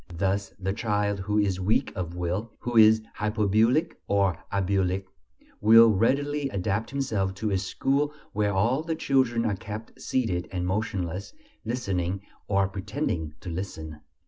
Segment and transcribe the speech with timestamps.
[0.15, 5.05] Thus the child who is weak of will, who is "hypobulic" or "abulic,"
[5.59, 10.65] will readily adapt himself to a school where all the children are kept seated and
[10.65, 11.33] motionless,
[11.65, 14.01] listening, or pretending to listen.